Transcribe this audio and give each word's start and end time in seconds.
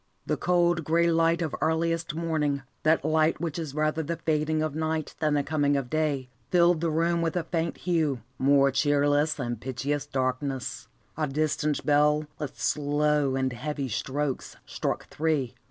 The 0.25 0.35
cold, 0.35 0.83
grey 0.83 1.11
light 1.11 1.43
of 1.43 1.53
earliest 1.61 2.15
morning, 2.15 2.63
that 2.81 3.05
light 3.05 3.39
which 3.39 3.59
is 3.59 3.75
rather 3.75 4.01
the 4.01 4.15
fading 4.15 4.63
of 4.63 4.73
night 4.73 5.13
than 5.19 5.35
the 5.35 5.43
coming 5.43 5.77
of 5.77 5.91
day, 5.91 6.27
filled 6.49 6.81
the 6.81 6.89
room 6.89 7.21
with 7.21 7.35
a 7.35 7.43
faint 7.43 7.77
hue, 7.77 8.21
more 8.39 8.71
cheerless 8.71 9.35
than 9.35 9.57
pitchiest 9.57 10.11
darkness. 10.11 10.87
A 11.17 11.27
distant 11.27 11.85
bell, 11.85 12.25
with 12.39 12.59
slow 12.59 13.35
and 13.35 13.53
heavy 13.53 13.89
strokes, 13.89 14.55
struck 14.65 15.05
three. 15.09 15.53